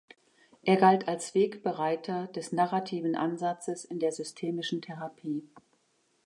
Er 0.63 0.77
galt 0.77 1.07
als 1.07 1.35
Wegbereiter 1.35 2.25
des 2.25 2.51
narrativen 2.51 3.15
Ansatzes 3.15 3.85
in 3.85 3.99
der 3.99 4.11
systemischen 4.11 4.81
Therapie. 4.81 5.43